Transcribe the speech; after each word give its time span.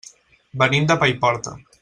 Venim 0.63 0.89
de 0.93 0.97
Paiporta. 1.05 1.57